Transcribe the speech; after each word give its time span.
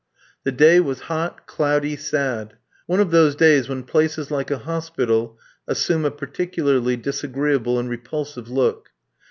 The 0.43 0.51
day 0.51 0.79
was 0.79 1.01
hot, 1.13 1.45
cloudy, 1.45 1.95
sad 1.95 2.55
one 2.87 2.99
of 2.99 3.11
those 3.11 3.35
days 3.35 3.69
when 3.69 3.83
places 3.83 4.31
like 4.31 4.49
a 4.49 4.57
hospital 4.57 5.37
assume 5.67 6.05
a 6.05 6.09
particularly 6.09 6.97
disagreeable 6.97 7.77
and 7.77 7.87
repulsive 7.87 8.49
look. 8.49 8.89